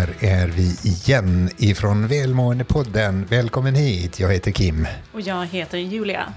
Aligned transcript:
här 0.00 0.14
är 0.20 0.48
vi 0.48 0.76
igen 0.84 1.50
ifrån 1.56 2.06
Välmåendepodden. 2.06 3.26
Välkommen 3.30 3.74
hit, 3.74 4.20
jag 4.20 4.32
heter 4.32 4.50
Kim. 4.50 4.86
Och 5.12 5.20
jag 5.20 5.46
heter 5.46 5.78
Julia. 5.78 6.32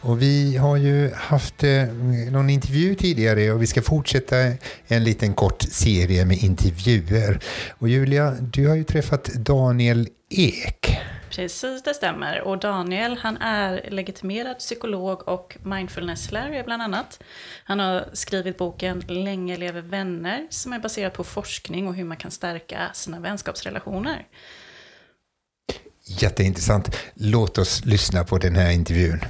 Och 0.00 0.22
vi 0.22 0.56
har 0.56 0.76
ju 0.76 1.10
haft 1.14 1.64
eh, 1.64 1.84
någon 2.30 2.50
intervju 2.50 2.94
tidigare 2.94 3.52
och 3.52 3.62
vi 3.62 3.66
ska 3.66 3.82
fortsätta 3.82 4.36
en 4.86 5.04
liten 5.04 5.34
kort 5.34 5.62
serie 5.62 6.24
med 6.24 6.38
intervjuer. 6.38 7.40
Och 7.78 7.88
Julia, 7.88 8.30
du 8.40 8.68
har 8.68 8.74
ju 8.74 8.84
träffat 8.84 9.24
Daniel 9.24 10.08
Ek. 10.30 10.91
Precis, 11.34 11.82
det 11.82 11.94
stämmer. 11.94 12.40
Och 12.40 12.58
Daniel, 12.58 13.18
han 13.18 13.36
är 13.36 13.90
legitimerad 13.90 14.58
psykolog 14.58 15.28
och 15.28 15.56
mindfulnesslärare 15.62 16.62
bland 16.64 16.82
annat. 16.82 17.22
Han 17.64 17.78
har 17.78 18.08
skrivit 18.12 18.58
boken 18.58 19.00
Länge 19.08 19.56
lever 19.56 19.82
vänner, 19.82 20.46
som 20.50 20.72
är 20.72 20.78
baserad 20.78 21.12
på 21.12 21.24
forskning 21.24 21.88
och 21.88 21.94
hur 21.94 22.04
man 22.04 22.16
kan 22.16 22.30
stärka 22.30 22.90
sina 22.94 23.20
vänskapsrelationer. 23.20 24.26
Jätteintressant. 26.04 26.96
Låt 27.14 27.58
oss 27.58 27.84
lyssna 27.84 28.24
på 28.24 28.38
den 28.38 28.56
här 28.56 28.72
intervjun. 28.72 29.20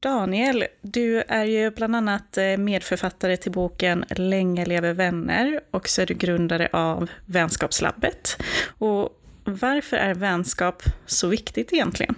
Daniel, 0.00 0.64
du 0.80 1.22
är 1.28 1.44
ju 1.44 1.70
bland 1.70 1.96
annat 1.96 2.38
eh, 2.38 2.56
medförfattare 2.56 3.36
till 3.36 3.52
boken 3.52 4.04
Länge 4.16 4.66
lever 4.66 4.94
vänner 4.94 5.60
och 5.70 5.88
så 5.88 6.02
är 6.02 6.06
du 6.06 6.14
grundare 6.14 6.68
av 6.72 7.10
Vänskapslabbet. 7.26 8.36
Och 8.78 9.20
varför 9.44 9.96
är 9.96 10.14
vänskap 10.14 10.82
så 11.06 11.28
viktigt 11.28 11.72
egentligen? 11.72 12.14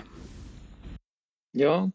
Ja, 1.52 1.90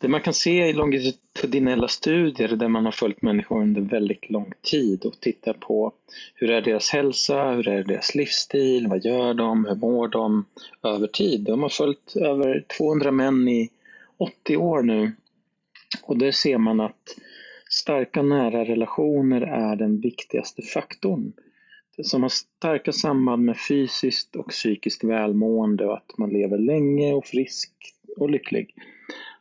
det 0.00 0.08
man 0.08 0.20
kan 0.20 0.34
se 0.34 0.66
i 0.68 0.72
longitudinella 0.72 1.88
studier 1.88 2.48
där 2.48 2.68
man 2.68 2.84
har 2.84 2.92
följt 2.92 3.22
människor 3.22 3.62
under 3.62 3.80
väldigt 3.80 4.30
lång 4.30 4.52
tid 4.62 5.04
och 5.04 5.20
tittar 5.20 5.52
på 5.52 5.92
hur 6.34 6.50
är 6.50 6.62
deras 6.62 6.90
hälsa, 6.90 7.50
hur 7.50 7.68
är 7.68 7.84
deras 7.84 8.14
livsstil, 8.14 8.86
vad 8.88 9.04
gör 9.04 9.34
de, 9.34 9.64
hur 9.64 9.74
mår 9.74 10.08
de 10.08 10.44
över 10.82 11.06
tid. 11.06 11.40
De 11.40 11.62
har 11.62 11.68
följt 11.68 12.16
över 12.16 12.64
200 12.78 13.10
män 13.10 13.48
i 13.48 13.70
80 14.16 14.56
år 14.56 14.82
nu. 14.82 15.12
Och 16.02 16.18
där 16.18 16.32
ser 16.32 16.58
man 16.58 16.80
att 16.80 17.16
starka 17.70 18.22
nära 18.22 18.64
relationer 18.64 19.40
är 19.40 19.76
den 19.76 20.00
viktigaste 20.00 20.62
faktorn. 20.62 21.32
Som 22.02 22.22
har 22.22 22.28
starka 22.28 22.92
samband 22.92 23.44
med 23.44 23.56
fysiskt 23.68 24.36
och 24.36 24.48
psykiskt 24.48 25.04
välmående 25.04 25.86
och 25.86 25.96
att 25.96 26.18
man 26.18 26.30
lever 26.30 26.58
länge 26.58 27.12
och 27.12 27.26
frisk 27.26 27.72
och 28.16 28.30
lycklig. 28.30 28.74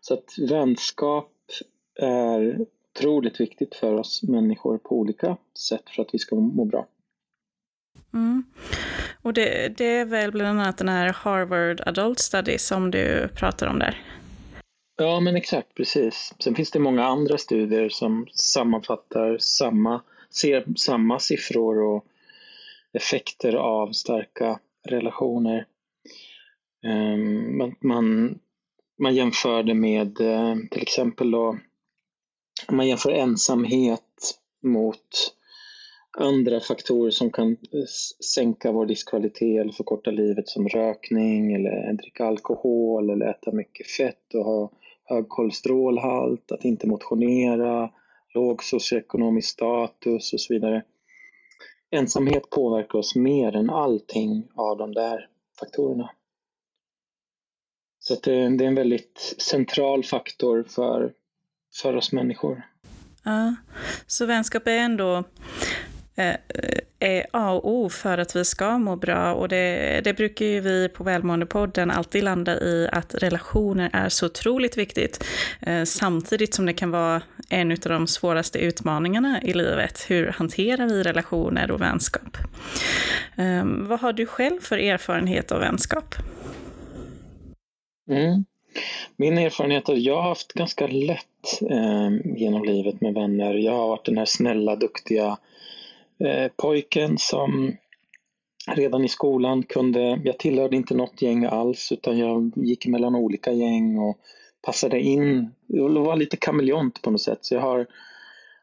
Så 0.01 0.13
att 0.13 0.35
vänskap 0.49 1.31
är 1.99 2.66
otroligt 2.95 3.39
viktigt 3.39 3.75
för 3.75 3.94
oss 3.94 4.23
människor 4.23 4.77
på 4.77 4.99
olika 4.99 5.38
sätt 5.69 5.89
för 5.89 6.01
att 6.01 6.13
vi 6.13 6.19
ska 6.19 6.35
må 6.35 6.66
bra. 6.66 6.88
Mm. 8.13 8.44
Och 9.21 9.33
det, 9.33 9.77
det, 9.77 9.85
är 9.85 10.05
väl 10.05 10.31
bland 10.31 10.61
annat 10.61 10.77
den 10.77 10.89
här 10.89 11.13
Harvard 11.13 11.81
Adult 11.85 12.19
Study 12.19 12.57
som 12.57 12.91
du 12.91 13.27
pratar 13.35 13.67
om 13.67 13.79
där? 13.79 14.01
Ja, 14.95 15.19
men 15.19 15.36
exakt, 15.36 15.73
precis. 15.75 16.33
Sen 16.39 16.55
finns 16.55 16.72
det 16.72 16.80
många 16.80 17.03
andra 17.05 17.38
studier 17.38 17.89
som 17.89 18.27
sammanfattar 18.33 19.38
samma, 19.38 20.02
ser 20.30 20.66
samma 20.75 21.19
siffror 21.19 21.81
och 21.81 22.05
effekter 22.94 23.53
av 23.53 23.91
starka 23.91 24.59
relationer. 24.89 25.66
Ehm, 26.85 27.58
man, 27.58 27.75
man, 27.81 28.39
man 29.00 29.16
jämför 29.16 29.63
det 29.63 29.73
med 29.73 30.22
eh, 30.22 30.55
till 30.72 30.81
exempel 30.81 31.31
då, 31.31 31.57
man 32.72 32.88
jämför 32.88 33.12
ensamhet 33.12 34.39
mot 34.63 35.34
andra 36.18 36.59
faktorer 36.59 37.12
som 37.12 37.31
kan 37.31 37.51
eh, 37.51 37.85
sänka 38.35 38.72
vår 38.72 38.85
livskvalitet 38.85 39.62
eller 39.62 39.72
förkorta 39.72 40.12
livet 40.12 40.47
som 40.47 40.68
rökning 40.68 41.53
eller 41.53 41.94
dricka 41.94 42.25
alkohol 42.25 43.09
eller 43.09 43.25
äta 43.25 43.51
mycket 43.51 43.88
fett 43.88 44.34
och 44.34 44.45
ha 44.45 44.72
hög 45.03 45.30
kolesterolhalt, 45.30 46.52
att 46.52 46.66
inte 46.66 46.88
motionera, 46.88 47.90
låg 48.34 48.64
socioekonomisk 48.64 49.50
status 49.50 50.34
och 50.34 50.41
så 50.41 50.53
vidare. 50.53 50.84
Ensamhet 51.91 52.50
påverkar 52.50 53.00
oss 53.00 53.16
mer 53.16 53.56
än 53.56 53.69
allting 53.69 54.47
av 54.56 54.78
de 54.78 54.94
där 54.94 55.30
faktorerna. 55.59 56.09
Så 58.00 58.16
det, 58.24 58.34
är 58.34 58.62
en 58.62 58.75
väldigt 58.75 59.36
central 59.38 60.03
faktor 60.03 60.63
för, 60.69 61.13
för 61.81 61.96
oss 61.96 62.12
människor. 62.12 62.62
Ja, 63.24 63.56
så 64.08 64.25
vänskap 64.25 64.68
är 64.68 64.78
ändå 64.78 65.24
är 67.00 67.25
A 67.31 67.51
och 67.51 67.69
O 67.72 67.90
för 67.90 68.18
att 68.18 68.35
vi 68.35 68.46
ska 68.46 68.78
må 68.78 68.96
bra. 68.96 69.34
Och 69.34 69.50
det, 69.50 70.01
det 70.03 70.13
brukar 70.13 70.46
ju 70.46 70.59
vi 70.59 70.90
på 70.90 71.03
Välmåendepodden 71.03 71.91
alltid 71.91 72.24
landa 72.24 72.59
i 72.59 72.90
att 72.91 73.16
relationer 73.16 73.90
är 73.94 74.09
så 74.09 74.25
otroligt 74.25 74.78
viktigt. 74.78 75.24
Eh, 75.62 75.84
samtidigt 75.84 76.53
som 76.53 76.66
det 76.66 76.74
kan 76.74 76.91
vara 76.91 77.22
en 77.50 77.72
av 77.72 77.78
de 77.78 78.07
svåraste 78.07 78.59
utmaningarna 78.59 79.41
i 79.41 79.53
livet. 79.53 80.06
Hur 80.09 80.28
hanterar 80.28 80.88
vi 80.88 81.03
relationer 81.03 81.72
och 81.72 81.81
vänskap? 81.81 82.38
Ehm, 83.38 83.88
vad 83.88 84.00
har 84.00 84.13
du 84.13 84.25
själv 84.25 84.59
för 84.62 84.78
erfarenhet 84.78 85.51
av 85.51 85.59
vänskap? 85.59 86.16
Mm. 88.09 88.45
Min 89.18 89.38
erfarenhet 89.38 89.90
är 89.90 89.94
att 89.94 90.01
jag 90.01 90.16
har 90.16 90.30
haft 90.30 90.53
ganska 90.53 90.88
lätt 90.88 91.62
eh, 91.69 92.09
genom 92.38 92.63
livet 92.63 93.01
med 93.01 93.13
vänner. 93.13 93.53
Jag 93.53 93.74
har 93.74 93.88
varit 93.88 94.06
den 94.06 94.18
här 94.18 94.25
snälla, 94.25 94.75
duktiga 94.75 95.38
Eh, 96.25 96.51
pojken 96.57 97.17
som 97.17 97.78
redan 98.67 99.03
i 99.03 99.09
skolan 99.09 99.63
kunde, 99.63 100.22
jag 100.23 100.39
tillhörde 100.39 100.75
inte 100.75 100.95
något 100.95 101.22
gäng 101.22 101.45
alls 101.45 101.91
utan 101.91 102.17
jag 102.17 102.51
gick 102.56 102.88
mellan 102.88 103.16
olika 103.16 103.51
gäng 103.51 103.97
och 104.00 104.17
passade 104.62 105.00
in, 105.00 105.51
jag 105.67 105.89
var 105.89 106.16
lite 106.16 106.38
kameleont 106.38 107.01
på 107.01 107.12
något 107.12 107.22
sätt 107.22 107.39
så 107.41 107.56
jag 107.56 107.62
har, 107.62 107.88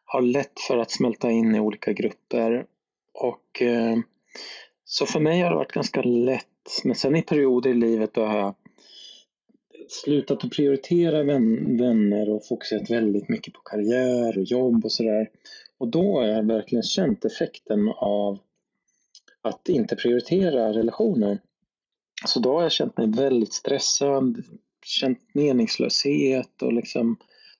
har 0.04 0.22
lätt 0.22 0.60
för 0.68 0.78
att 0.78 0.90
smälta 0.90 1.30
in 1.30 1.54
i 1.54 1.60
olika 1.60 1.92
grupper. 1.92 2.66
Och 3.14 3.62
eh, 3.62 3.96
så 4.84 5.06
för 5.06 5.20
mig 5.20 5.40
har 5.40 5.50
det 5.50 5.56
varit 5.56 5.72
ganska 5.72 6.02
lätt. 6.02 6.46
Men 6.84 6.94
sen 6.94 7.16
i 7.16 7.22
perioder 7.22 7.70
i 7.70 7.74
livet 7.74 8.14
då 8.14 8.24
har 8.24 8.38
jag 8.38 8.54
slutat 9.88 10.44
att 10.44 10.50
prioritera 10.50 11.22
vän, 11.22 11.76
vänner 11.76 12.30
och 12.30 12.46
fokuserat 12.46 12.90
väldigt 12.90 13.28
mycket 13.28 13.54
på 13.54 13.60
karriär 13.60 14.38
och 14.38 14.44
jobb 14.44 14.84
och 14.84 14.92
sådär. 14.92 15.30
Och 15.80 15.88
då 15.88 16.20
har 16.20 16.26
jag 16.26 16.46
verkligen 16.46 16.82
känt 16.82 17.24
effekten 17.24 17.88
av 17.96 18.38
att 19.42 19.68
inte 19.68 19.96
prioritera 19.96 20.72
relationer. 20.72 21.38
Så 22.26 22.40
då 22.40 22.54
har 22.54 22.62
jag 22.62 22.72
känt 22.72 22.96
mig 22.96 23.06
väldigt 23.06 23.52
stressad, 23.52 24.44
känt 24.84 25.18
meningslöshet 25.34 26.62
och 26.62 26.72
liksom 26.72 27.16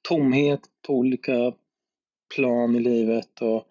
tomhet 0.09 0.61
på 0.87 0.95
olika 0.95 1.53
plan 2.35 2.77
i 2.77 2.81
livet. 2.81 3.41
Och, 3.41 3.67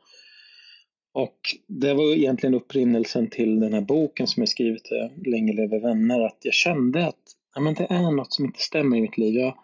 och 1.14 1.40
det 1.68 1.94
var 1.94 2.16
egentligen 2.16 2.56
upprinnelsen 2.56 3.30
till 3.30 3.60
den 3.60 3.74
här 3.74 3.82
boken 3.82 4.28
som 4.28 4.42
jag 4.42 4.50
skrivit, 4.50 4.92
eh, 4.92 5.32
Länge 5.32 5.54
lever 5.54 5.80
vänner, 5.80 6.22
att 6.26 6.38
jag 6.42 6.54
kände 6.54 7.08
att 7.08 7.36
ja, 7.56 7.62
men 7.62 7.74
det 7.74 7.88
är 7.90 8.12
något 8.12 8.34
som 8.34 8.46
inte 8.46 8.60
stämmer 8.60 8.98
i 8.98 9.02
mitt 9.02 9.18
liv. 9.18 9.34
Jag, 9.34 9.58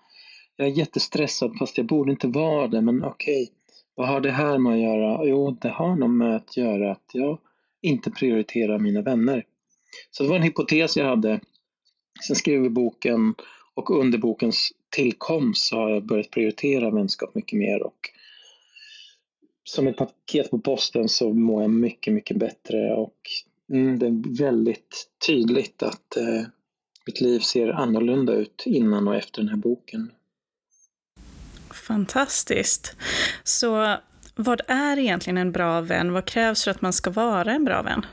jag 0.56 0.68
är 0.68 0.72
jättestressad 0.72 1.58
fast 1.60 1.78
jag 1.78 1.88
borde 1.88 2.12
inte 2.12 2.28
vara 2.28 2.68
det, 2.68 2.82
men 2.82 3.04
okej. 3.04 3.44
Okay 3.44 3.56
vad 3.96 4.08
har 4.08 4.22
det 4.22 4.32
här 4.32 4.58
med 4.58 4.74
att 4.74 4.80
göra? 4.80 5.26
Jo, 5.26 5.58
det 5.62 5.70
har 5.70 5.96
nog 5.96 6.10
med 6.10 6.36
att 6.36 6.58
göra 6.58 6.92
att 6.92 7.10
jag 7.14 7.40
inte 7.82 8.12
prioriterar 8.12 8.80
mina 8.80 9.02
vänner. 9.02 9.46
Så 10.12 10.24
det 10.24 10.30
var 10.30 10.36
en 10.36 10.44
hypotes 10.44 10.98
jag 10.98 11.06
hade. 11.06 11.40
Sen 12.28 12.36
skrev 12.36 12.62
vi 12.62 12.70
boken 12.70 13.36
och 13.74 14.00
under 14.00 14.18
bokens 14.18 14.72
tillkomst 14.90 15.68
så 15.68 15.76
har 15.76 15.90
jag 15.90 16.06
börjat 16.06 16.32
prioritera 16.32 16.92
vänskap 16.92 17.36
mycket 17.36 17.60
mer 17.60 17.84
och 17.84 18.10
som 19.64 19.88
ett 19.88 19.98
paket 19.98 20.52
på 20.52 20.60
posten 20.60 21.10
så 21.10 21.34
mår 21.34 21.62
jag 21.62 21.72
mycket, 21.72 22.14
mycket 22.14 22.38
bättre 22.38 22.96
och 22.96 23.18
mm, 23.72 24.00
det 24.00 24.06
är 24.06 24.38
väldigt 24.38 25.08
tydligt 25.28 25.84
att 25.84 26.18
eh, 26.18 26.42
mitt 27.06 27.22
liv 27.22 27.40
ser 27.40 27.70
annorlunda 27.70 28.34
ut 28.34 28.64
innan 28.66 29.08
och 29.08 29.16
efter 29.16 29.42
den 29.42 29.50
här 29.50 29.58
boken. 29.58 30.12
Fantastiskt. 31.88 32.96
Så 33.44 33.98
vad 34.36 34.62
är 34.68 35.00
egentligen 35.00 35.38
en 35.38 35.52
bra 35.52 35.82
vän? 35.82 36.14
Vad 36.14 36.26
krävs 36.26 36.64
för 36.64 36.72
att 36.72 36.82
man 36.82 36.94
ska 36.94 37.10
vara 37.10 37.52
en 37.52 37.66
bra 37.66 37.82
vän? 37.82 38.06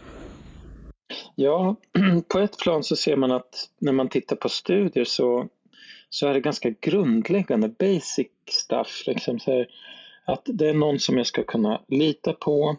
Ja, 1.34 1.76
på 2.28 2.38
ett 2.38 2.58
plan 2.58 2.84
så 2.84 2.96
ser 2.96 3.16
man 3.16 3.32
att 3.32 3.68
när 3.78 3.92
man 3.92 4.08
tittar 4.08 4.36
på 4.36 4.48
studier 4.48 5.04
så, 5.04 5.48
så 6.10 6.28
är 6.28 6.34
det 6.34 6.40
ganska 6.40 6.70
grundläggande, 6.70 7.68
basic 7.68 8.28
stuff. 8.50 9.02
Liksom 9.06 9.40
så 9.40 9.50
här, 9.50 9.66
att 10.24 10.42
det 10.44 10.68
är 10.68 10.74
någon 10.74 10.98
som 10.98 11.16
jag 11.16 11.26
ska 11.26 11.42
kunna 11.42 11.80
lita 11.88 12.32
på, 12.32 12.76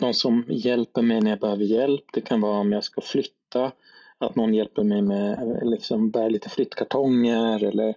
någon 0.00 0.14
som 0.14 0.44
hjälper 0.48 1.02
mig 1.02 1.20
när 1.20 1.30
jag 1.30 1.40
behöver 1.40 1.64
hjälp. 1.64 2.04
Det 2.12 2.20
kan 2.20 2.40
vara 2.40 2.58
om 2.58 2.72
jag 2.72 2.84
ska 2.84 3.00
flytta, 3.00 3.72
att 4.18 4.36
någon 4.36 4.54
hjälper 4.54 4.82
mig 4.82 5.02
med 5.02 5.58
liksom 5.62 6.10
bära 6.10 6.28
lite 6.28 6.48
flyttkartonger 6.48 7.64
eller 7.64 7.94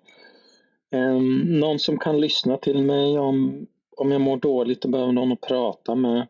Ehm, 0.92 1.60
någon 1.60 1.80
som 1.80 2.00
kan 2.00 2.22
lyssna 2.22 2.58
till 2.58 2.84
mig 2.84 3.20
om, 3.20 3.68
om 3.98 4.12
jag 4.12 4.22
mår 4.22 4.38
dåligt 4.38 4.86
och 4.86 4.92
behöver 4.92 5.12
någon 5.12 5.32
att 5.32 5.42
prata 5.42 5.96
med. 5.96 6.28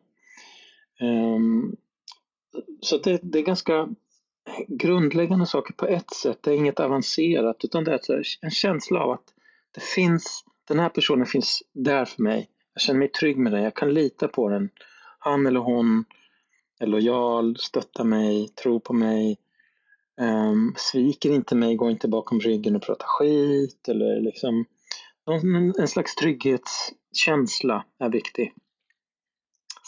Ehm, 0.99 1.75
så 2.81 2.97
det, 2.97 3.19
det, 3.23 3.39
är 3.39 3.43
ganska 3.43 3.89
grundläggande 4.67 5.45
saker 5.45 5.73
på 5.73 5.87
ett 5.87 6.13
sätt. 6.13 6.39
Det 6.43 6.51
är 6.51 6.55
inget 6.55 6.79
avancerat 6.79 7.63
utan 7.63 7.83
det 7.83 7.91
är 7.91 8.23
en 8.41 8.51
känsla 8.51 8.99
av 8.99 9.11
att 9.11 9.33
det 9.71 9.83
finns, 9.83 10.45
den 10.67 10.79
här 10.79 10.89
personen 10.89 11.25
finns 11.25 11.63
där 11.73 12.05
för 12.05 12.23
mig. 12.23 12.49
Jag 12.73 12.81
känner 12.81 12.99
mig 12.99 13.07
trygg 13.07 13.37
med 13.37 13.51
den, 13.51 13.63
jag 13.63 13.75
kan 13.75 13.93
lita 13.93 14.27
på 14.27 14.49
den. 14.49 14.69
Han 15.19 15.47
eller 15.47 15.59
hon 15.59 16.05
är 16.79 16.87
lojal, 16.87 17.57
stöttar 17.59 18.03
mig, 18.03 18.47
tror 18.47 18.79
på 18.79 18.93
mig, 18.93 19.37
um, 20.21 20.73
sviker 20.77 21.29
inte 21.29 21.55
mig, 21.55 21.75
går 21.75 21.91
inte 21.91 22.07
bakom 22.07 22.39
ryggen 22.39 22.75
och 22.75 22.81
pratar 22.81 23.05
skit 23.07 23.87
eller 23.87 24.21
liksom 24.21 24.65
en 25.77 25.87
slags 25.87 26.15
trygghetskänsla 26.15 27.85
är 27.99 28.09
viktig. 28.09 28.53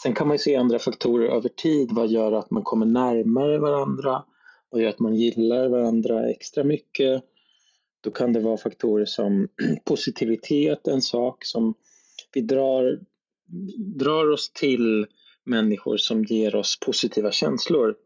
Sen 0.02 0.14
kan 0.14 0.28
man 0.28 0.34
ju 0.34 0.38
se 0.38 0.56
andra 0.56 0.78
faktorer 0.78 1.28
över 1.28 1.48
tid. 1.48 1.88
Vad 1.92 2.08
gör 2.08 2.32
att 2.32 2.50
man 2.50 2.62
kommer 2.62 2.86
närmare 2.86 3.58
varandra? 3.58 4.24
Vad 4.70 4.82
gör 4.82 4.88
att 4.88 4.98
man 4.98 5.14
gillar 5.14 5.68
varandra 5.68 6.30
extra 6.30 6.64
mycket? 6.64 7.22
Då 8.00 8.10
kan 8.10 8.32
det 8.32 8.40
vara 8.40 8.56
faktorer 8.56 9.04
som 9.04 9.48
positivitet, 9.84 10.88
en 10.88 11.02
sak 11.02 11.44
som 11.44 11.74
vi 12.32 12.40
drar, 12.40 13.00
drar 13.98 14.30
oss 14.30 14.52
till 14.52 15.06
människor 15.44 15.96
som 15.96 16.24
ger 16.24 16.54
oss 16.54 16.80
positiva 16.80 17.30
känslor 17.30 17.96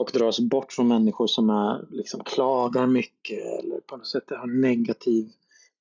och 0.00 0.10
drar 0.12 0.26
oss 0.26 0.40
bort 0.40 0.72
från 0.72 0.88
människor 0.88 1.26
som 1.26 1.50
är, 1.50 1.86
liksom, 1.90 2.24
klagar 2.24 2.86
mycket 2.86 3.38
eller 3.38 3.80
på 3.80 3.96
något 3.96 4.06
sätt 4.06 4.30
har 4.30 4.48
en 4.48 4.60
negativ 4.60 5.32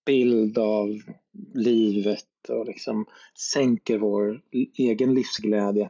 bild 0.05 0.57
av 0.57 0.99
livet 1.53 2.25
och 2.49 2.65
liksom 2.65 3.05
sänker 3.53 3.97
vår 3.97 4.41
egen 4.77 5.13
livsglädje. 5.13 5.89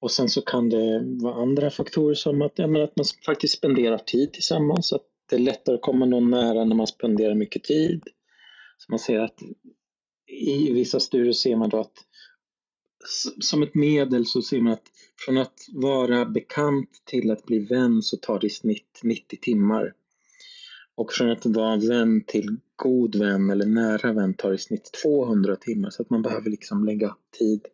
Och 0.00 0.10
sen 0.10 0.28
så 0.28 0.42
kan 0.42 0.68
det 0.68 1.02
vara 1.22 1.34
andra 1.34 1.70
faktorer 1.70 2.14
som 2.14 2.42
att, 2.42 2.52
ja, 2.58 2.84
att 2.84 2.96
man 2.96 3.06
faktiskt 3.26 3.58
spenderar 3.58 3.98
tid 3.98 4.32
tillsammans. 4.32 4.92
Att 4.92 5.06
det 5.30 5.36
är 5.36 5.40
lättare 5.40 5.74
att 5.74 5.82
komma 5.82 6.06
någon 6.06 6.30
nära 6.30 6.64
när 6.64 6.76
man 6.76 6.86
spenderar 6.86 7.34
mycket 7.34 7.64
tid. 7.64 8.02
Så 8.78 8.92
man 8.92 8.98
ser 8.98 9.18
att 9.20 9.42
i 10.26 10.72
vissa 10.72 11.00
studier 11.00 11.32
ser 11.32 11.56
man 11.56 11.68
då 11.68 11.80
att 11.80 12.04
som 13.40 13.62
ett 13.62 13.74
medel 13.74 14.26
så 14.26 14.42
ser 14.42 14.60
man 14.60 14.72
att 14.72 14.86
från 15.24 15.38
att 15.38 15.66
vara 15.72 16.24
bekant 16.24 16.88
till 17.04 17.30
att 17.30 17.46
bli 17.46 17.58
vän 17.58 18.02
så 18.02 18.16
tar 18.16 18.40
det 18.40 18.46
i 18.46 18.50
snitt 18.50 19.00
90 19.02 19.38
timmar. 19.42 19.92
Och 20.94 21.12
från 21.12 21.30
att 21.30 21.46
vara 21.46 21.76
vän 21.76 22.24
till 22.26 22.56
god 22.76 23.14
vän 23.14 23.50
eller 23.50 23.66
nära 23.66 24.12
vän 24.12 24.34
tar 24.34 24.52
i 24.52 24.58
snitt 24.58 24.90
200 25.02 25.56
timmar 25.56 25.90
så 25.90 26.02
att 26.02 26.10
man 26.10 26.22
behöver 26.22 26.50
liksom 26.50 26.84
lägga 26.84 27.16
tid. 27.38 27.66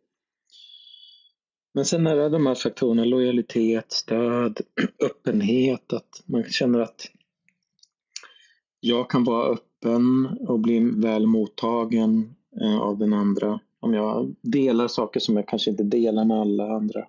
Men 1.75 1.85
sen 1.85 2.07
är 2.07 2.17
det 2.17 2.29
de 2.29 2.47
här 2.47 2.55
faktorerna, 2.55 3.05
lojalitet, 3.05 3.93
stöd, 3.93 4.61
öppenhet, 5.05 5.93
att 5.93 6.23
man 6.25 6.45
känner 6.45 6.79
att 6.81 7.11
jag 8.81 9.11
kan 9.11 9.25
vara 9.25 9.53
öppen 9.53 10.27
och 10.27 10.61
bli 10.61 10.81
väl 10.81 11.27
mottagen 11.27 12.35
eh, 12.61 12.81
av 12.81 12.99
den 12.99 13.13
andra. 13.13 13.61
Om 13.81 13.95
jag 13.95 14.35
delar 14.43 14.89
saker 14.89 15.21
som 15.21 15.37
jag 15.37 15.49
kanske 15.49 15.71
inte 15.71 15.83
delar 15.83 16.25
med 16.25 16.41
alla 16.41 16.77
andra. 16.77 17.07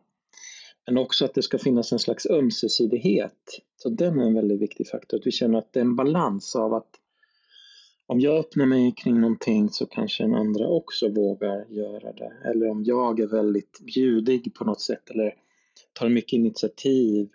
Men 0.87 0.97
också 0.97 1.25
att 1.25 1.33
det 1.33 1.41
ska 1.41 1.57
finnas 1.57 1.91
en 1.91 1.99
slags 1.99 2.25
ömsesidighet. 2.25 3.61
Så 3.77 3.89
den 3.89 4.19
är 4.19 4.25
en 4.25 4.33
väldigt 4.33 4.61
viktig 4.61 4.87
faktor, 4.87 5.17
att 5.17 5.27
vi 5.27 5.31
känner 5.31 5.57
att 5.59 5.73
det 5.73 5.79
är 5.79 5.85
en 5.85 5.95
balans 5.95 6.55
av 6.55 6.73
att 6.73 6.89
om 8.05 8.19
jag 8.19 8.39
öppnar 8.39 8.65
mig 8.65 8.91
kring 8.97 9.19
någonting 9.19 9.69
så 9.69 9.85
kanske 9.85 10.23
den 10.23 10.35
andra 10.35 10.67
också 10.67 11.09
vågar 11.09 11.65
göra 11.69 12.13
det. 12.13 12.33
Eller 12.45 12.69
om 12.69 12.83
jag 12.83 13.19
är 13.19 13.27
väldigt 13.27 13.79
bjudig 13.85 14.53
på 14.53 14.65
något 14.65 14.81
sätt 14.81 15.09
eller 15.09 15.33
tar 15.93 16.09
mycket 16.09 16.33
initiativ. 16.33 17.29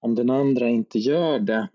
Om 0.00 0.14
den 0.14 0.30
andra 0.30 0.68
inte 0.68 0.98
gör 0.98 1.38
det, 1.38 1.68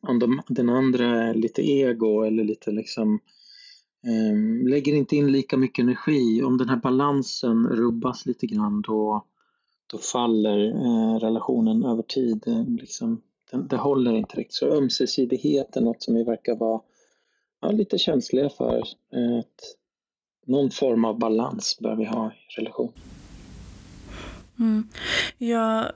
om 0.00 0.18
de, 0.18 0.42
den 0.48 0.68
andra 0.68 1.04
är 1.04 1.34
lite 1.34 1.62
ego 1.62 2.22
eller 2.22 2.44
lite 2.44 2.70
liksom 2.70 3.20
eh, 4.06 4.68
lägger 4.68 4.94
inte 4.94 5.16
in 5.16 5.32
lika 5.32 5.56
mycket 5.56 5.82
energi, 5.82 6.42
om 6.42 6.58
den 6.58 6.68
här 6.68 6.76
balansen 6.76 7.66
rubbas 7.66 8.26
lite 8.26 8.46
grann 8.46 8.82
då 8.82 9.26
då 9.86 9.98
faller 9.98 10.68
eh, 10.68 11.18
relationen 11.18 11.84
över 11.84 12.02
tid. 12.02 12.44
Eh, 12.46 12.68
liksom, 12.68 13.22
det, 13.50 13.62
det, 13.62 13.76
håller 13.76 14.12
inte 14.12 14.36
riktigt. 14.36 14.54
Så 14.54 14.66
ömsesidighet 14.66 15.76
är 15.76 15.80
något 15.80 16.02
som 16.02 16.14
vi 16.14 16.22
verkar 16.22 16.56
vara 16.56 16.80
ja, 17.60 17.70
lite 17.70 17.98
känsliga 17.98 18.48
för. 18.48 18.82
Eh, 19.12 19.38
att 19.38 19.76
någon 20.46 20.70
form 20.70 21.04
av 21.04 21.18
balans 21.18 21.78
bör 21.80 21.96
vi 21.96 22.04
ha 22.04 22.30
i 22.30 22.60
relation. 22.60 22.92
Mm. 24.58 24.88
Jag, 25.38 25.92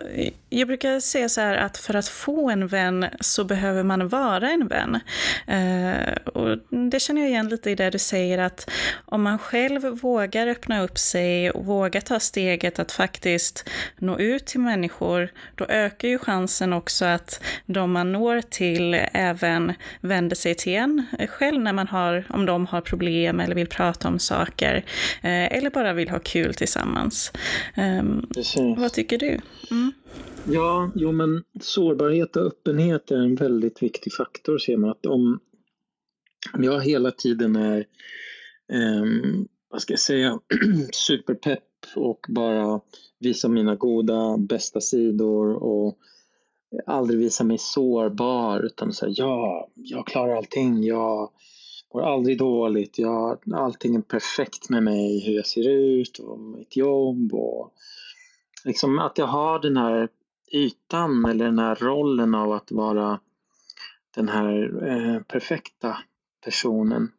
jag 0.48 0.68
brukar 0.68 1.00
säga 1.00 1.28
så 1.28 1.40
här 1.40 1.56
att 1.56 1.76
för 1.76 1.94
att 1.94 2.08
få 2.08 2.50
en 2.50 2.66
vän 2.66 3.06
så 3.20 3.44
behöver 3.44 3.82
man 3.82 4.08
vara 4.08 4.50
en 4.50 4.68
vän. 4.68 5.00
Eh, 5.46 6.14
och 6.34 6.58
det 6.90 7.00
känner 7.00 7.20
jag 7.20 7.30
igen 7.30 7.48
lite 7.48 7.70
i 7.70 7.74
det 7.74 7.90
du 7.90 7.98
säger 7.98 8.38
att 8.38 8.70
om 9.04 9.22
man 9.22 9.38
själv 9.38 9.82
vågar 9.82 10.46
öppna 10.46 10.82
upp 10.82 10.98
sig 10.98 11.50
och 11.50 11.64
vågar 11.64 12.00
ta 12.00 12.20
steget 12.20 12.78
att 12.78 12.92
faktiskt 12.92 13.68
nå 13.98 14.18
ut 14.18 14.46
till 14.46 14.60
människor, 14.60 15.32
då 15.54 15.64
ökar 15.64 16.08
ju 16.08 16.18
chansen 16.18 16.72
också 16.72 17.04
att 17.04 17.42
de 17.66 17.92
man 17.92 18.12
når 18.12 18.40
till 18.40 19.00
även 19.12 19.72
vänder 20.00 20.36
sig 20.36 20.54
till 20.54 20.74
en 20.74 21.06
själv 21.28 21.60
när 21.60 21.72
man 21.72 21.88
har, 21.88 22.24
om 22.28 22.46
de 22.46 22.66
har 22.66 22.80
problem 22.80 23.40
eller 23.40 23.54
vill 23.54 23.68
prata 23.68 24.08
om 24.08 24.18
saker, 24.18 24.84
eh, 25.22 25.56
eller 25.56 25.70
bara 25.70 25.92
vill 25.92 26.08
ha 26.08 26.18
kul 26.18 26.54
tillsammans. 26.54 27.32
Eh, 27.74 28.02
Precis. 28.54 28.78
Vad 28.78 28.92
tycker 28.92 29.18
du? 29.18 29.40
Mm. 29.70 29.92
Ja, 30.46 30.90
jo 30.94 31.12
men 31.12 31.44
sårbarhet 31.60 32.36
och 32.36 32.46
öppenhet 32.46 33.10
är 33.10 33.16
en 33.16 33.34
väldigt 33.34 33.82
viktig 33.82 34.12
faktor 34.12 34.58
ser 34.58 34.76
man. 34.76 34.90
Att 34.90 35.06
om, 35.06 35.40
jag 36.58 36.80
hela 36.80 37.10
tiden 37.10 37.56
är, 37.56 37.78
eh, 38.72 39.04
vad 39.70 39.82
ska 39.82 39.92
jag 39.92 40.00
säga, 40.00 40.38
superpepp 40.92 41.64
och 41.96 42.26
bara 42.28 42.80
visar 43.18 43.48
mina 43.48 43.74
goda, 43.74 44.36
bästa 44.38 44.80
sidor 44.80 45.62
och 45.62 45.98
aldrig 46.86 47.18
visar 47.18 47.44
mig 47.44 47.58
sårbar 47.58 48.60
utan 48.60 48.92
säga 48.92 49.12
ja, 49.16 49.70
jag 49.74 50.06
klarar 50.06 50.36
allting, 50.36 50.84
jag 50.84 51.30
mår 51.94 52.02
aldrig 52.02 52.38
dåligt, 52.38 52.98
jag, 52.98 53.38
allting 53.54 53.96
är 53.96 54.00
perfekt 54.00 54.68
med 54.68 54.82
mig, 54.82 55.26
hur 55.26 55.32
jag 55.32 55.46
ser 55.46 55.68
ut 55.68 56.18
och 56.18 56.40
mitt 56.40 56.76
jobb 56.76 57.34
och 57.34 57.72
liksom 58.64 58.98
att 58.98 59.18
jag 59.18 59.26
har 59.26 59.58
den 59.58 59.76
här 59.76 60.08
ytan 60.52 61.24
eller 61.24 61.44
den 61.44 61.58
här 61.58 61.74
rollen 61.74 62.34
av 62.34 62.52
att 62.52 62.72
vara 62.72 63.20
den 64.14 64.28
här 64.28 64.82
eh, 64.88 65.22
perfekta 65.22 65.96
personen. 66.44 67.12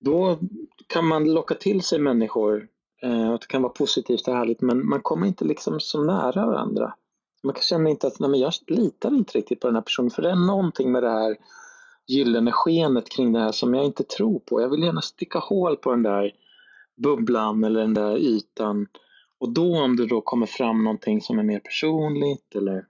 Då 0.00 0.38
kan 0.86 1.06
man 1.06 1.32
locka 1.32 1.54
till 1.54 1.82
sig 1.82 1.98
människor 1.98 2.68
eh, 3.02 3.32
och 3.32 3.40
det 3.40 3.46
kan 3.46 3.62
vara 3.62 3.72
positivt 3.72 4.28
och 4.28 4.34
härligt 4.34 4.60
men 4.60 4.88
man 4.88 5.00
kommer 5.00 5.26
inte 5.26 5.44
liksom 5.44 5.80
så 5.80 6.02
nära 6.02 6.46
varandra. 6.46 6.94
Man 7.42 7.54
kan 7.54 7.62
känna 7.62 7.90
inte 7.90 8.06
att 8.06 8.20
nej, 8.20 8.30
men 8.30 8.40
jag 8.40 8.52
litar 8.66 9.14
inte 9.14 9.38
riktigt 9.38 9.60
på 9.60 9.66
den 9.66 9.74
här 9.74 9.82
personen 9.82 10.10
för 10.10 10.22
det 10.22 10.30
är 10.30 10.46
någonting 10.46 10.92
med 10.92 11.02
det 11.02 11.10
här 11.10 11.36
gyllene 12.06 12.52
skenet 12.52 13.08
kring 13.08 13.32
det 13.32 13.40
här 13.40 13.52
som 13.52 13.74
jag 13.74 13.84
inte 13.84 14.04
tror 14.04 14.38
på. 14.38 14.60
Jag 14.60 14.68
vill 14.68 14.82
gärna 14.82 15.02
sticka 15.02 15.38
hål 15.38 15.76
på 15.76 15.90
den 15.90 16.02
där 16.02 16.32
bubblan 16.96 17.64
eller 17.64 17.80
den 17.80 17.94
där 17.94 18.16
ytan 18.16 18.86
och 19.38 19.52
då 19.52 19.78
om 19.78 19.96
det 19.96 20.06
då 20.06 20.20
kommer 20.20 20.46
fram 20.46 20.84
någonting 20.84 21.20
som 21.20 21.38
är 21.38 21.42
mer 21.42 21.60
personligt 21.60 22.54
eller 22.54 22.86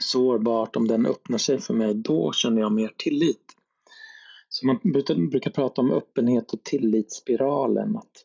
sårbart, 0.00 0.76
om 0.76 0.88
den 0.88 1.06
öppnar 1.06 1.38
sig 1.38 1.60
för 1.60 1.74
mig, 1.74 1.94
då 1.94 2.32
känner 2.32 2.60
jag 2.60 2.72
mer 2.72 2.92
tillit. 2.96 3.56
Så 4.48 4.66
man 4.66 4.78
brukar, 4.82 5.50
prata 5.50 5.80
om 5.80 5.90
öppenhet 5.90 6.52
och 6.52 6.62
tillitsspiralen. 6.64 7.96
Att 7.96 8.24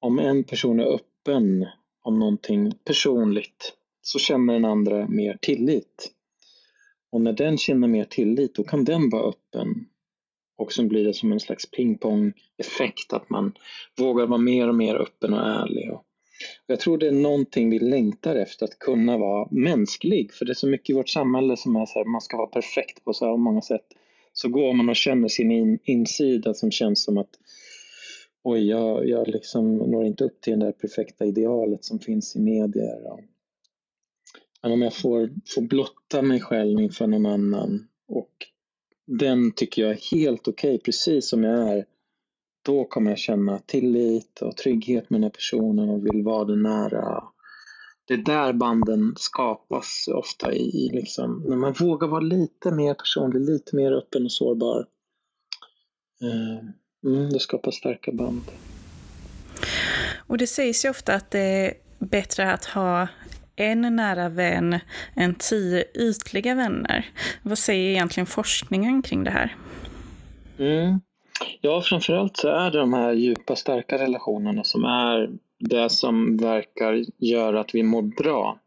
om 0.00 0.18
en 0.18 0.44
person 0.44 0.80
är 0.80 0.84
öppen 0.84 1.66
om 2.02 2.18
någonting 2.18 2.72
personligt 2.84 3.72
så 4.02 4.18
känner 4.18 4.52
den 4.52 4.64
andra 4.64 5.08
mer 5.08 5.38
tillit. 5.42 6.12
Och 7.12 7.20
när 7.20 7.32
den 7.32 7.58
känner 7.58 7.88
mer 7.88 8.04
tillit 8.04 8.54
då 8.54 8.64
kan 8.64 8.84
den 8.84 9.10
vara 9.10 9.28
öppen. 9.28 9.86
Och 10.58 10.72
så 10.72 10.82
blir 10.82 11.04
det 11.04 11.14
som 11.14 11.32
en 11.32 11.40
slags 11.40 11.70
pingpong-effekt 11.70 13.12
att 13.12 13.30
man 13.30 13.52
vågar 13.98 14.26
vara 14.26 14.40
mer 14.40 14.68
och 14.68 14.74
mer 14.74 14.94
öppen 14.94 15.34
och 15.34 15.46
ärlig. 15.46 15.92
Och 15.92 16.05
jag 16.66 16.80
tror 16.80 16.98
det 16.98 17.06
är 17.06 17.12
någonting 17.12 17.70
vi 17.70 17.78
längtar 17.78 18.36
efter, 18.36 18.64
att 18.64 18.78
kunna 18.78 19.18
vara 19.18 19.48
mänsklig. 19.50 20.32
För 20.32 20.44
det 20.44 20.52
är 20.52 20.54
så 20.54 20.68
mycket 20.68 20.90
i 20.90 20.92
vårt 20.92 21.08
samhälle 21.08 21.56
som 21.56 21.76
är 21.76 21.86
så 21.86 21.98
här, 21.98 22.04
man 22.04 22.20
ska 22.20 22.36
vara 22.36 22.46
perfekt 22.46 23.04
på 23.04 23.12
så 23.12 23.26
här 23.26 23.36
många 23.36 23.60
sätt. 23.60 23.86
Så 24.32 24.48
går 24.48 24.72
man 24.72 24.88
och 24.88 24.96
känner 24.96 25.28
sin 25.28 25.50
in, 25.50 25.78
insida 25.84 26.54
som 26.54 26.70
känns 26.70 27.04
som 27.04 27.18
att 27.18 27.30
oj, 28.42 28.68
jag, 28.68 29.08
jag 29.08 29.28
liksom 29.28 29.76
når 29.76 30.04
inte 30.04 30.24
upp 30.24 30.40
till 30.40 30.58
det 30.58 30.64
där 30.66 30.72
perfekta 30.72 31.24
idealet 31.24 31.84
som 31.84 31.98
finns 31.98 32.36
i 32.36 32.40
medier. 32.40 33.00
Men 34.62 34.72
om 34.72 34.82
jag 34.82 34.94
får, 34.94 35.30
får 35.54 35.62
blotta 35.62 36.22
mig 36.22 36.40
själv 36.40 36.80
inför 36.80 37.06
någon 37.06 37.26
annan 37.26 37.88
och 38.08 38.32
den 39.06 39.52
tycker 39.52 39.82
jag 39.82 39.90
är 39.90 40.16
helt 40.16 40.48
okej, 40.48 40.74
okay, 40.74 40.78
precis 40.78 41.28
som 41.28 41.44
jag 41.44 41.68
är 41.72 41.84
då 42.66 42.84
kommer 42.84 43.10
jag 43.10 43.18
känna 43.18 43.58
tillit 43.58 44.42
och 44.42 44.56
trygghet 44.56 45.10
med 45.10 45.20
den 45.20 45.22
här 45.22 45.30
personen 45.30 45.88
och 45.88 46.06
vill 46.06 46.22
vara 46.22 46.44
den 46.44 46.62
nära. 46.62 47.24
Det 48.04 48.14
är 48.14 48.18
där 48.18 48.52
banden 48.52 49.14
skapas 49.16 50.08
ofta 50.14 50.52
i, 50.52 50.90
liksom, 50.92 51.44
när 51.48 51.56
man 51.56 51.72
vågar 51.72 52.08
vara 52.08 52.20
lite 52.20 52.70
mer 52.70 52.94
personlig, 52.94 53.40
lite 53.40 53.76
mer 53.76 53.92
öppen 53.92 54.24
och 54.24 54.32
sårbar. 54.32 54.86
Eh, 56.22 57.10
mm, 57.12 57.30
det 57.30 57.40
skapar 57.40 57.70
starka 57.70 58.12
band. 58.12 58.42
Och 60.26 60.38
det 60.38 60.46
sägs 60.46 60.84
ju 60.84 60.90
ofta 60.90 61.14
att 61.14 61.30
det 61.30 61.40
är 61.40 61.74
bättre 61.98 62.52
att 62.52 62.64
ha 62.64 63.08
en 63.56 63.96
nära 63.96 64.28
vän 64.28 64.78
än 65.16 65.34
tio 65.34 65.84
ytliga 65.94 66.54
vänner. 66.54 67.10
Vad 67.42 67.58
säger 67.58 67.90
egentligen 67.90 68.26
forskningen 68.26 69.02
kring 69.02 69.24
det 69.24 69.30
här? 69.30 69.56
Mm. 70.58 71.00
Ja, 71.60 71.82
framförallt 71.82 72.36
så 72.36 72.48
är 72.48 72.70
det 72.70 72.78
de 72.78 72.92
här 72.92 73.12
djupa, 73.12 73.56
starka 73.56 73.98
relationerna 73.98 74.64
som 74.64 74.84
är 74.84 75.30
det 75.58 75.90
som 75.90 76.36
verkar 76.36 77.04
göra 77.18 77.60
att 77.60 77.74
vi 77.74 77.82
mår 77.82 78.02
bra. 78.02 78.58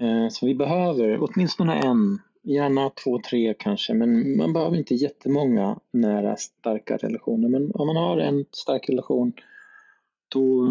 Eh, 0.00 0.28
så 0.30 0.46
vi 0.46 0.54
behöver 0.54 1.18
åtminstone 1.20 1.74
en, 1.74 2.18
gärna 2.42 2.90
två, 2.90 3.20
tre 3.30 3.54
kanske, 3.58 3.94
men 3.94 4.36
man 4.36 4.52
behöver 4.52 4.76
inte 4.76 4.94
jättemånga 4.94 5.78
nära, 5.90 6.36
starka 6.36 6.96
relationer. 6.96 7.48
Men 7.48 7.70
om 7.74 7.86
man 7.86 7.96
har 7.96 8.18
en 8.18 8.44
stark 8.50 8.88
relation, 8.88 9.32
då, 10.28 10.68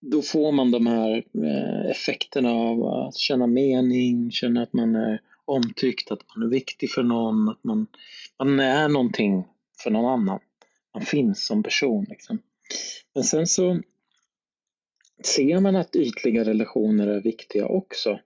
då 0.00 0.22
får 0.22 0.52
man 0.52 0.70
de 0.70 0.86
här 0.86 1.24
eh, 1.44 1.90
effekterna 1.90 2.50
av 2.50 2.84
att 2.84 3.16
känna 3.16 3.46
mening, 3.46 4.30
känna 4.30 4.62
att 4.62 4.72
man 4.72 4.96
är 4.96 5.20
omtyckt, 5.44 6.10
att 6.10 6.20
man 6.36 6.46
är 6.46 6.50
viktig 6.50 6.90
för 6.90 7.02
någon, 7.02 7.48
att 7.48 7.64
man, 7.64 7.86
man 8.38 8.60
är 8.60 8.88
någonting 8.88 9.44
för 9.82 9.90
någon 9.90 10.12
annan. 10.12 10.40
Man 10.94 11.04
finns 11.04 11.46
som 11.46 11.62
person. 11.62 12.06
Liksom. 12.08 12.38
Men 13.14 13.24
sen 13.24 13.46
så 13.46 13.80
ser 15.24 15.60
man 15.60 15.76
att 15.76 15.96
ytliga 15.96 16.44
relationer 16.44 17.06
är 17.06 17.20
viktiga 17.20 17.66
också. 17.66 18.20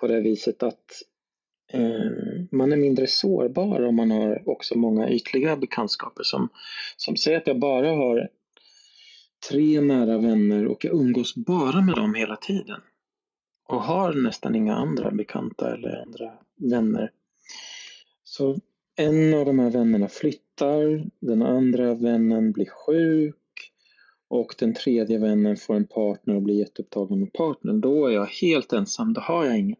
På 0.00 0.06
det 0.06 0.20
viset 0.20 0.62
att 0.62 1.02
eh, 1.72 2.10
man 2.50 2.72
är 2.72 2.76
mindre 2.76 3.06
sårbar 3.06 3.82
om 3.86 3.96
man 3.96 4.10
har 4.10 4.48
också 4.48 4.78
många 4.78 5.10
ytliga 5.10 5.56
bekantskaper 5.56 6.22
som, 6.22 6.48
som 6.96 7.16
säger 7.16 7.38
att 7.38 7.46
jag 7.46 7.58
bara 7.58 7.90
har 7.90 8.28
tre 9.50 9.80
nära 9.80 10.18
vänner 10.18 10.66
och 10.66 10.84
jag 10.84 10.94
umgås 10.94 11.34
bara 11.34 11.80
med 11.80 11.94
dem 11.94 12.14
hela 12.14 12.36
tiden. 12.36 12.80
Och 13.68 13.82
har 13.82 14.12
nästan 14.12 14.54
inga 14.54 14.74
andra 14.74 15.10
bekanta 15.10 15.74
eller 15.74 16.02
andra 16.02 16.32
vänner. 16.56 17.10
Så 18.24 18.58
en 18.96 19.34
av 19.34 19.46
de 19.46 19.58
här 19.58 19.70
vännerna 19.70 20.08
flyttar, 20.08 20.47
den 21.20 21.42
andra 21.42 21.94
vännen 21.94 22.52
blir 22.52 22.68
sjuk 22.86 23.34
och 24.28 24.54
den 24.58 24.74
tredje 24.74 25.18
vännen 25.18 25.56
får 25.56 25.74
en 25.74 25.86
partner 25.86 26.36
och 26.36 26.42
blir 26.42 26.54
jätteupptagen 26.54 27.20
med 27.20 27.32
partnern. 27.32 27.80
Då 27.80 28.06
är 28.06 28.10
jag 28.10 28.26
helt 28.26 28.72
ensam, 28.72 29.12
då 29.12 29.20
har 29.20 29.44
jag 29.44 29.58
ingen. 29.58 29.76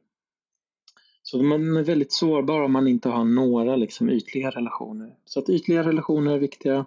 Så 1.23 1.43
man 1.43 1.77
är 1.77 1.83
väldigt 1.83 2.13
sårbar 2.13 2.61
om 2.63 2.73
man 2.73 2.89
inte 2.89 3.09
har 3.09 3.25
några 3.25 3.77
liksom, 3.77 4.11
ytliga 4.11 4.51
relationer. 4.51 5.15
Så 5.25 5.41
att 5.41 5.49
ytliga 5.49 5.83
relationer 5.83 6.33
är 6.35 6.39
viktiga. 6.39 6.87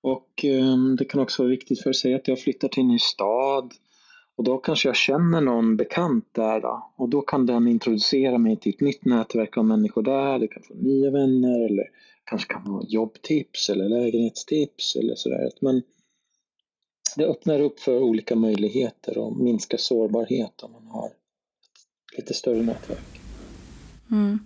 Och 0.00 0.44
um, 0.44 0.96
det 0.96 1.04
kan 1.04 1.20
också 1.20 1.42
vara 1.42 1.50
viktigt 1.50 1.82
för 1.82 1.90
att 1.90 1.96
säga 1.96 2.16
att 2.16 2.28
jag 2.28 2.40
flyttar 2.40 2.68
till 2.68 2.82
en 2.82 2.88
ny 2.88 2.98
stad 2.98 3.72
och 4.36 4.44
då 4.44 4.58
kanske 4.58 4.88
jag 4.88 4.96
känner 4.96 5.40
någon 5.40 5.76
bekant 5.76 6.28
där 6.32 6.60
då. 6.60 6.92
och 6.96 7.08
då 7.08 7.20
kan 7.20 7.46
den 7.46 7.68
introducera 7.68 8.38
mig 8.38 8.56
till 8.56 8.74
ett 8.74 8.80
nytt 8.80 9.04
nätverk 9.04 9.56
av 9.56 9.64
människor 9.64 10.02
där. 10.02 10.38
Det 10.38 10.48
kan 10.48 10.62
få 10.62 10.74
nya 10.74 11.10
vänner 11.10 11.66
eller 11.66 11.84
kanske 12.30 12.52
kan 12.52 12.72
vara 12.72 12.84
jobbtips 12.88 13.70
eller 13.70 13.88
lägenhetstips 13.88 14.96
eller 14.96 15.14
sådär. 15.14 15.50
Men 15.60 15.82
det 17.16 17.24
öppnar 17.24 17.60
upp 17.60 17.80
för 17.80 17.98
olika 17.98 18.36
möjligheter 18.36 19.18
och 19.18 19.36
minskar 19.36 19.78
sårbarhet 19.78 20.62
om 20.62 20.72
man 20.72 20.86
har 20.86 21.10
lite 22.16 22.34
större 22.34 22.62
nätverk. 22.62 23.20
Mm. 24.10 24.38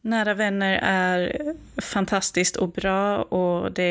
Nära 0.00 0.34
vänner 0.34 0.78
är 0.82 1.54
fantastiskt 1.82 2.56
och 2.56 2.68
bra 2.68 3.22
och 3.22 3.72
det 3.72 3.82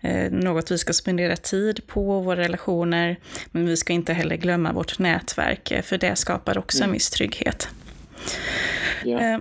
är 0.00 0.24
eh, 0.26 0.32
något 0.32 0.70
vi 0.70 0.78
ska 0.78 0.92
spendera 0.92 1.36
tid 1.36 1.86
på, 1.86 2.20
våra 2.20 2.40
relationer. 2.40 3.16
Men 3.50 3.66
vi 3.66 3.76
ska 3.76 3.92
inte 3.92 4.12
heller 4.12 4.36
glömma 4.36 4.72
vårt 4.72 4.98
nätverk, 4.98 5.70
eh, 5.70 5.82
för 5.82 5.98
det 5.98 6.16
skapar 6.16 6.58
också 6.58 6.78
mm. 6.78 6.88
en 6.88 6.92
viss 6.92 7.10
trygghet. 7.10 7.68
Yeah. 9.04 9.40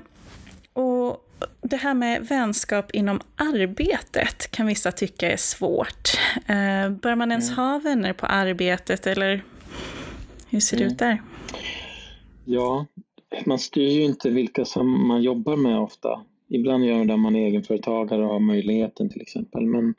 Och 0.74 1.30
det 1.62 1.78
här 1.78 1.94
med 1.94 2.28
vänskap 2.28 2.92
inom 2.92 3.20
arbetet 3.36 4.52
kan 4.52 4.68
vissa 4.68 4.92
tycka 4.92 5.32
är 5.32 5.38
svårt. 5.38 6.10
Eh, 6.36 6.90
bör 6.90 7.16
man 7.16 7.32
ens 7.32 7.50
mm. 7.50 7.60
ha 7.60 7.80
vänner 7.80 8.14
på 8.14 8.26
arbetet 8.26 9.08
eller 9.08 9.44
hur 10.50 10.60
ser 10.60 10.78
det 10.78 10.84
ut 10.84 11.00
där? 11.00 11.22
Ja, 12.46 12.86
man 13.46 13.60
styr 13.60 13.90
ju 13.90 14.04
inte 14.04 14.30
vilka 14.30 14.66
som 14.66 15.08
man 15.08 15.22
jobbar 15.22 15.56
med 15.56 15.80
ofta. 15.80 16.22
Ibland 16.50 16.86
gör 16.86 17.06
det 17.06 17.18
man 17.18 17.36
är 17.36 17.48
egenföretagare 17.48 18.24
och 18.24 18.30
har 18.30 18.40
möjligheten 18.40 19.10
till 19.10 19.22
exempel. 19.22 19.66
Men 19.66 19.94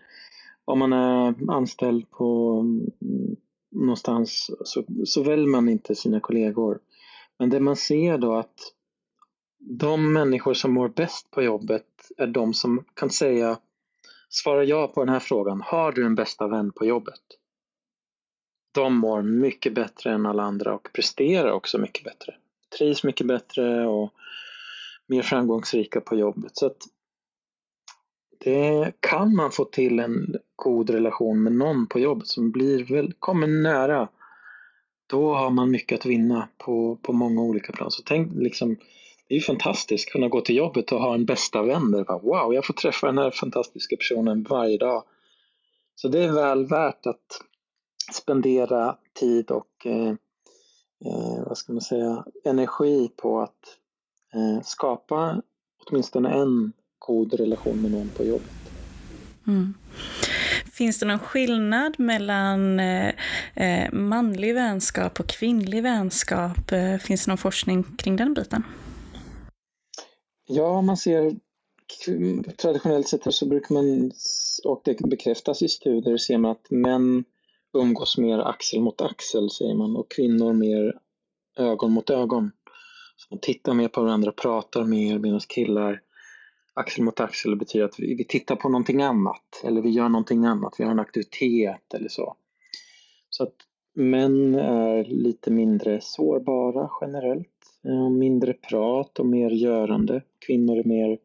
om 0.64 0.78
man 0.78 0.92
är 0.92 1.50
anställd 1.50 2.10
på 2.10 2.58
mm, 2.60 3.36
någonstans 3.72 4.50
så, 4.64 4.84
så 5.04 5.22
väljer 5.22 5.46
man 5.46 5.68
inte 5.68 5.94
sina 5.94 6.20
kollegor. 6.20 6.78
Men 7.38 7.50
det 7.50 7.60
man 7.60 7.76
ser 7.76 8.18
då 8.18 8.34
att 8.34 8.54
de 9.66 10.12
människor 10.12 10.54
som 10.54 10.72
mår 10.72 10.88
bäst 10.88 11.30
på 11.30 11.42
jobbet 11.42 11.86
är 12.16 12.26
de 12.26 12.54
som 12.54 12.84
kan 12.94 13.10
säga 13.10 13.58
Svara 14.28 14.64
ja 14.64 14.88
på 14.88 15.04
den 15.04 15.12
här 15.12 15.20
frågan, 15.20 15.60
har 15.60 15.92
du 15.92 16.06
en 16.06 16.14
bästa 16.14 16.48
vän 16.48 16.72
på 16.72 16.86
jobbet? 16.86 17.20
De 18.74 18.96
mår 18.96 19.22
mycket 19.22 19.74
bättre 19.74 20.12
än 20.12 20.26
alla 20.26 20.42
andra 20.42 20.74
och 20.74 20.88
presterar 20.92 21.52
också 21.52 21.78
mycket 21.78 22.04
bättre 22.04 22.34
trivs 22.78 23.04
mycket 23.04 23.26
bättre 23.26 23.86
och 23.86 24.14
mer 25.06 25.22
framgångsrika 25.22 26.00
på 26.00 26.16
jobbet. 26.16 26.56
Så 26.56 26.66
att 26.66 26.76
det 28.44 28.92
kan 29.00 29.36
man 29.36 29.50
få 29.50 29.64
till 29.64 29.98
en 29.98 30.36
god 30.56 30.90
relation 30.90 31.42
med 31.42 31.52
någon 31.52 31.86
på 31.86 31.98
jobbet 32.00 32.26
som 32.26 32.50
blir 32.50 32.84
väl, 32.84 33.12
kommer 33.18 33.46
nära, 33.46 34.08
då 35.06 35.34
har 35.34 35.50
man 35.50 35.70
mycket 35.70 35.98
att 35.98 36.06
vinna 36.06 36.48
på, 36.58 36.96
på 37.02 37.12
många 37.12 37.42
olika 37.42 37.72
plan. 37.72 37.90
Så 37.90 38.02
tänk 38.06 38.32
liksom, 38.34 38.76
det 39.28 39.34
är 39.34 39.36
ju 39.36 39.44
fantastiskt 39.44 40.08
att 40.08 40.12
kunna 40.12 40.28
gå 40.28 40.40
till 40.40 40.56
jobbet 40.56 40.92
och 40.92 41.00
ha 41.00 41.14
en 41.14 41.24
bästa 41.24 41.62
vän 41.62 41.90
där. 41.90 42.04
Wow, 42.22 42.54
jag 42.54 42.66
får 42.66 42.74
träffa 42.74 43.06
den 43.06 43.18
här 43.18 43.30
fantastiska 43.30 43.96
personen 43.96 44.42
varje 44.42 44.78
dag. 44.78 45.04
Så 45.94 46.08
det 46.08 46.24
är 46.24 46.32
väl 46.32 46.66
värt 46.66 47.06
att 47.06 47.40
spendera 48.12 48.96
tid 49.12 49.50
och 49.50 49.86
eh, 49.86 50.14
eh, 51.04 51.44
vad 51.46 51.58
ska 51.58 51.72
man 51.72 51.82
säga, 51.82 52.24
energi 52.44 53.10
på 53.16 53.40
att 53.40 53.78
eh, 54.34 54.62
skapa 54.64 55.42
åtminstone 55.86 56.30
en 56.30 56.72
god 56.98 57.34
relation 57.34 57.82
med 57.82 57.90
någon 57.90 58.08
på 58.16 58.24
jobbet. 58.24 58.50
Mm. 59.46 59.74
Finns 60.72 60.98
det 60.98 61.06
någon 61.06 61.18
skillnad 61.18 62.00
mellan 62.00 62.80
eh, 62.80 63.12
eh 63.54 63.92
manlig 63.92 64.54
vänskap 64.54 65.20
och 65.20 65.26
kvinnlig 65.26 65.82
vänskap? 65.82 66.72
Eh, 66.72 66.96
finns 66.96 67.24
det 67.24 67.30
någon 67.30 67.38
forskning 67.38 67.84
kring 67.98 68.16
den 68.16 68.34
biten? 68.34 68.62
Ja, 70.46 70.82
man 70.82 70.96
ser 70.96 71.36
traditionellt 72.56 73.08
sett 73.08 73.34
så 73.34 73.46
brukar 73.46 73.74
man, 73.74 74.12
och 74.64 74.80
det 74.84 75.00
bekräftas 75.00 75.62
i 75.62 75.68
studier, 75.68 76.16
ser 76.16 76.38
man 76.38 76.50
att 76.50 76.70
män 76.70 77.24
umgås 77.72 78.18
mer 78.18 78.38
axel 78.38 78.80
mot 78.80 79.00
axel 79.00 79.50
säger 79.50 79.74
man 79.74 79.96
och 79.96 80.10
kvinnor 80.10 80.52
mer 80.52 80.98
ögon 81.56 81.92
mot 81.92 82.10
ögon. 82.10 82.52
Så 83.16 83.26
man 83.30 83.40
tittar 83.40 83.74
mer 83.74 83.88
på 83.88 84.02
varandra, 84.02 84.32
pratar 84.32 84.84
mer 84.84 85.18
medan 85.18 85.40
killar 85.40 86.00
axel 86.74 87.04
mot 87.04 87.20
axel 87.20 87.56
betyder 87.56 87.84
att 87.84 87.98
vi, 87.98 88.14
vi 88.14 88.24
tittar 88.24 88.56
på 88.56 88.68
någonting 88.68 89.02
annat 89.02 89.62
eller 89.64 89.82
vi 89.82 89.90
gör 89.90 90.08
någonting 90.08 90.44
annat, 90.44 90.74
vi 90.78 90.84
har 90.84 90.90
en 90.90 91.00
aktivitet 91.00 91.94
eller 91.94 92.08
så. 92.08 92.36
Så 93.30 93.42
att 93.42 93.54
män 93.94 94.54
är 94.54 95.04
lite 95.04 95.50
mindre 95.50 96.00
sårbara 96.00 96.90
generellt, 97.00 97.53
Eh, 97.84 98.10
mindre 98.10 98.52
prat 98.52 99.18
och 99.18 99.26
mer 99.26 99.50
görande. 99.50 100.22
Kvinnor 100.46 100.78
är 100.78 100.84
mer 100.84 101.18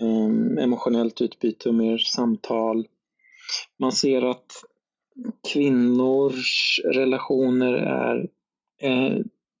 um, 0.00 0.58
emotionellt 0.58 1.20
utbyte 1.20 1.68
och 1.68 1.74
mer 1.74 1.98
samtal. 1.98 2.86
Man 3.78 3.92
ser 3.92 4.22
att 4.22 4.52
kvinnors 5.52 6.80
relationer 6.84 7.72
är 7.72 8.28
eh, 8.82 9.18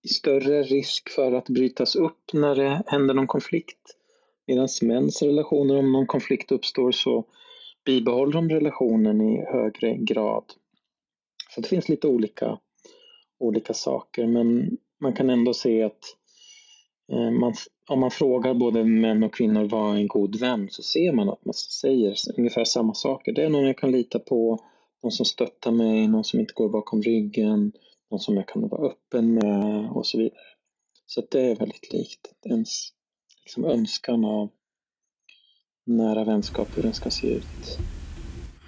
större 0.08 0.62
risk 0.62 1.08
för 1.08 1.32
att 1.32 1.48
brytas 1.48 1.96
upp 1.96 2.32
när 2.32 2.54
det 2.54 2.82
händer 2.86 3.14
någon 3.14 3.26
konflikt. 3.26 3.96
Medan 4.46 4.68
mäns 4.82 5.22
relationer, 5.22 5.76
om 5.76 5.92
någon 5.92 6.06
konflikt 6.06 6.52
uppstår 6.52 6.92
så 6.92 7.24
bibehåller 7.84 8.32
de 8.32 8.48
relationen 8.48 9.20
i 9.20 9.44
högre 9.44 9.96
grad. 9.96 10.44
Så 11.54 11.60
det 11.60 11.68
finns 11.68 11.88
lite 11.88 12.08
olika, 12.08 12.58
olika 13.38 13.74
saker 13.74 14.26
men 14.26 14.76
man 15.00 15.12
kan 15.12 15.30
ändå 15.30 15.54
se 15.54 15.82
att 15.82 16.04
eh, 17.12 17.30
man, 17.30 17.54
om 17.88 18.00
man 18.00 18.10
frågar 18.10 18.54
både 18.54 18.84
män 18.84 19.22
och 19.22 19.34
kvinnor 19.34 19.64
vad 19.64 19.94
är 19.94 20.00
en 20.00 20.08
god 20.08 20.40
vän 20.40 20.68
så 20.70 20.82
ser 20.82 21.12
man 21.12 21.28
att 21.28 21.44
man 21.44 21.54
säger 21.54 22.14
ungefär 22.38 22.64
samma 22.64 22.94
saker. 22.94 23.32
Det 23.32 23.44
är 23.44 23.48
någon 23.48 23.66
jag 23.66 23.78
kan 23.78 23.92
lita 23.92 24.18
på, 24.18 24.58
någon 25.02 25.12
som 25.12 25.26
stöttar 25.26 25.70
mig, 25.70 26.08
någon 26.08 26.24
som 26.24 26.40
inte 26.40 26.54
går 26.54 26.68
bakom 26.68 27.02
ryggen, 27.02 27.72
någon 28.10 28.20
som 28.20 28.36
jag 28.36 28.48
kan 28.48 28.68
vara 28.68 28.86
öppen 28.88 29.34
med 29.34 29.90
och 29.90 30.06
så 30.06 30.18
vidare. 30.18 30.40
Så 31.06 31.22
det 31.30 31.40
är 31.40 31.56
väldigt 31.56 31.92
likt 31.92 32.32
ens 32.44 32.88
liksom 33.44 33.64
önskan 33.64 34.24
av 34.24 34.50
nära 35.86 36.24
vänskap, 36.24 36.76
hur 36.76 36.82
den 36.82 36.94
ska 36.94 37.10
se 37.10 37.26
ut. 37.34 37.80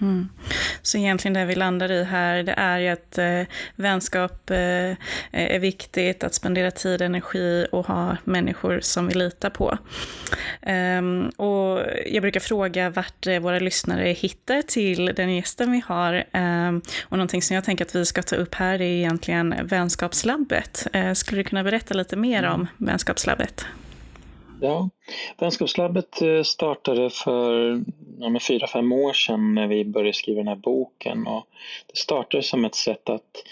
Mm. 0.01 0.29
Så 0.83 0.99
egentligen 0.99 1.35
det 1.35 1.45
vi 1.45 1.55
landar 1.55 1.91
i 1.91 2.05
här, 2.05 2.43
det 2.43 2.53
är 2.53 2.79
ju 2.79 2.89
att 2.89 3.19
eh, 3.19 3.43
vänskap 3.77 4.51
eh, 4.51 4.97
är 5.31 5.59
viktigt, 5.59 6.25
att 6.25 6.35
spendera 6.35 6.71
tid, 6.71 7.03
energi 7.03 7.67
och 7.73 7.87
ha 7.87 8.17
människor 8.25 8.81
som 8.83 9.09
vi 9.09 9.15
litar 9.15 9.51
på. 9.51 9.79
Um, 10.67 11.29
och 11.29 11.83
jag 12.07 12.23
brukar 12.23 12.41
fråga 12.41 12.91
vart 12.91 13.27
våra 13.41 13.59
lyssnare 13.59 14.09
hittar 14.09 14.63
till 14.63 15.07
den 15.17 15.35
gästen 15.35 15.73
vi 15.73 15.83
har. 15.87 16.25
Um, 16.33 16.83
och 17.03 17.17
någonting 17.17 17.43
som 17.43 17.55
jag 17.55 17.65
tänker 17.65 17.85
att 17.85 17.95
vi 17.95 18.07
ska 18.07 18.23
ta 18.23 18.37
upp 18.37 18.55
här 18.55 18.75
är 18.75 18.83
egentligen 18.83 19.55
vänskapslabbet. 19.63 20.87
Uh, 20.97 21.13
skulle 21.13 21.41
du 21.41 21.45
kunna 21.45 21.65
berätta 21.65 21.95
lite 21.95 22.17
mer 22.17 22.47
om 22.47 22.67
vänskapslabbet? 22.77 23.67
Ja, 24.61 24.91
Vänskapslabbet 25.39 26.23
eh, 26.23 26.43
startade 26.43 27.11
för 27.11 27.81
ja, 28.19 28.41
fyra, 28.49 28.67
fem 28.67 28.93
år 28.93 29.13
sedan 29.13 29.55
när 29.55 29.67
vi 29.67 29.85
började 29.85 30.13
skriva 30.13 30.39
den 30.39 30.49
här 30.49 30.57
boken. 30.57 31.27
Och 31.27 31.47
det 31.87 31.99
startade 31.99 32.43
som 32.43 32.65
ett 32.65 32.75
sätt 32.75 33.09
att 33.09 33.45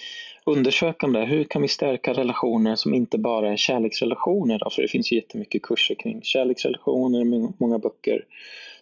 undersöka 0.44 1.06
det. 1.06 1.24
Hur 1.24 1.44
kan 1.44 1.62
vi 1.62 1.68
stärka 1.68 2.12
relationer 2.12 2.76
som 2.76 2.94
inte 2.94 3.18
bara 3.18 3.52
är 3.52 3.56
kärleksrelationer? 3.56 4.58
Då? 4.58 4.70
För 4.70 4.82
det 4.82 4.88
finns 4.88 5.12
ju 5.12 5.16
jättemycket 5.16 5.62
kurser 5.62 5.94
kring 5.94 6.22
kärleksrelationer, 6.22 7.24
många 7.58 7.78
böcker. 7.78 8.24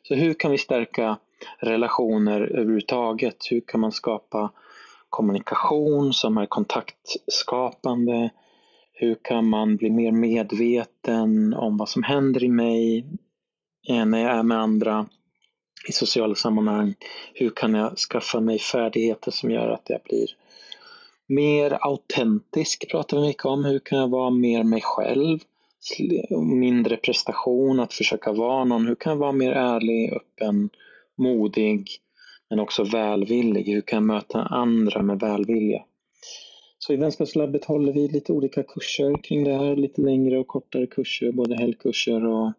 Så 0.03 0.15
hur 0.15 0.35
kan 0.35 0.51
vi 0.51 0.59
stärka 0.59 1.17
relationer 1.59 2.41
överhuvudtaget? 2.41 3.37
Hur 3.51 3.61
kan 3.61 3.81
man 3.81 3.93
skapa 3.93 4.51
kommunikation 5.11 6.13
som 6.13 6.39
är 6.39 6.47
kontaktskapande? 6.47 8.31
Hur 9.05 9.17
kan 9.23 9.49
man 9.49 9.77
bli 9.77 9.91
mer 9.91 10.13
medveten 10.13 11.55
om 11.55 11.77
vad 11.77 11.89
som 11.89 12.03
händer 12.03 12.45
i 12.45 12.49
mig 12.49 13.07
när 13.89 14.19
jag 14.19 14.39
är 14.39 14.43
med 14.43 14.59
andra 14.59 15.07
i 15.89 15.93
sociala 15.93 16.35
sammanhang? 16.35 16.95
Hur 17.35 17.51
kan 17.51 17.75
jag 17.75 17.99
skaffa 17.99 18.41
mig 18.41 18.59
färdigheter 18.59 19.31
som 19.31 19.51
gör 19.51 19.69
att 19.69 19.83
jag 19.87 20.01
blir 20.05 20.27
mer 21.29 21.79
autentisk, 21.81 22.91
pratar 22.91 23.21
vi 23.21 23.27
mycket 23.27 23.45
om. 23.45 23.65
Hur 23.65 23.79
kan 23.79 23.99
jag 23.99 24.09
vara 24.09 24.31
mer 24.31 24.65
mig 24.65 24.81
själv? 24.83 25.39
Mindre 26.61 26.97
prestation, 26.97 27.81
att 27.81 27.95
försöka 27.95 28.33
vara 28.33 28.65
någon. 28.65 28.87
Hur 28.87 28.95
kan 28.95 29.13
jag 29.13 29.19
vara 29.19 29.33
mer 29.33 29.53
ärlig, 29.53 30.13
öppen, 30.13 30.71
modig, 31.19 31.91
men 32.51 32.61
också 32.61 32.85
välvillig? 32.85 33.67
Hur 33.67 33.81
kan 33.81 33.97
jag 33.97 34.07
möta 34.07 34.43
andra 34.43 35.03
med 35.03 35.21
välvilja? 35.21 35.83
Så 36.87 36.93
i 36.93 36.97
Vänskapslabbet 36.97 37.65
håller 37.65 37.93
vi 37.93 38.09
lite 38.09 38.33
olika 38.33 38.63
kurser 38.63 39.23
kring 39.23 39.45
det 39.45 39.53
här, 39.53 39.77
lite 39.77 40.01
längre 40.01 40.39
och 40.39 40.47
kortare 40.47 40.87
kurser, 40.87 41.33
både 41.33 41.57
helgkurser 41.57 42.27
och 42.27 42.53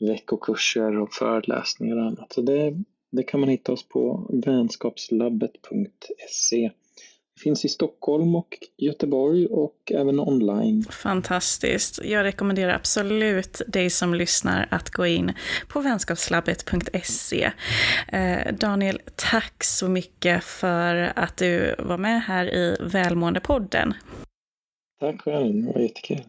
veckokurser 0.00 0.98
och 0.98 1.12
föreläsningar 1.12 1.96
och 1.96 2.02
annat. 2.02 2.32
Så 2.32 2.42
det, 2.42 2.74
det 3.10 3.22
kan 3.22 3.40
man 3.40 3.48
hitta 3.48 3.72
oss 3.72 3.88
på 3.88 4.30
vänskapslabbet.se. 4.46 6.70
Finns 7.40 7.64
i 7.64 7.68
Stockholm 7.68 8.34
och 8.34 8.58
Göteborg 8.76 9.46
och 9.46 9.92
även 9.94 10.20
online. 10.20 10.84
Fantastiskt. 10.90 12.04
Jag 12.04 12.24
rekommenderar 12.24 12.74
absolut 12.74 13.62
dig 13.66 13.90
som 13.90 14.14
lyssnar 14.14 14.68
att 14.70 14.90
gå 14.90 15.06
in 15.06 15.32
på 15.68 15.80
vänskapslabbet.se. 15.80 17.52
Eh, 18.08 18.54
Daniel, 18.54 19.00
tack 19.14 19.64
så 19.64 19.88
mycket 19.88 20.44
för 20.44 21.12
att 21.16 21.36
du 21.36 21.74
var 21.78 21.98
med 21.98 22.22
här 22.22 22.54
i 22.54 22.76
Välmåendepodden. 22.80 23.94
Tack 25.00 25.20
själv, 25.20 25.54
det 25.54 25.72
var 25.72 25.80
jättekul. 25.80 26.22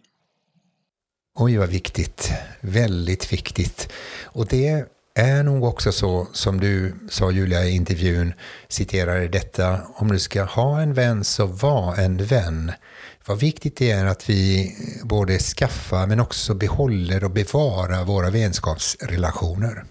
Oj, 1.39 1.57
vad 1.57 1.69
viktigt. 1.69 2.29
Väldigt 2.61 3.33
viktigt. 3.33 3.93
Och 4.25 4.47
det 4.47 4.96
är 5.17 5.43
nog 5.43 5.63
också 5.63 5.91
så 5.91 6.27
som 6.33 6.59
du 6.59 6.95
sa 7.09 7.31
Julia 7.31 7.65
i 7.65 7.75
intervjun, 7.75 8.33
citerar 8.67 9.27
detta, 9.27 9.81
om 9.95 10.07
du 10.07 10.19
ska 10.19 10.43
ha 10.43 10.81
en 10.81 10.93
vän 10.93 11.23
så 11.23 11.45
var 11.45 11.95
en 11.95 12.17
vän. 12.17 12.71
Vad 13.25 13.39
viktigt 13.39 13.77
det 13.77 13.91
är 13.91 14.05
att 14.05 14.29
vi 14.29 14.75
både 15.03 15.39
skaffar 15.39 16.07
men 16.07 16.19
också 16.19 16.53
behåller 16.53 17.23
och 17.23 17.31
bevarar 17.31 18.05
våra 18.05 18.29
vänskapsrelationer. 18.29 19.83